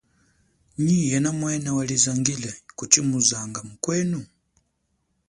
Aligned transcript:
Nyi 0.83 0.97
yena 1.09 1.29
mwene 1.39 1.69
walizangile, 1.77 2.51
kuchi 2.77 2.99
muzanga 3.07 3.59
mukwenu? 3.67 4.19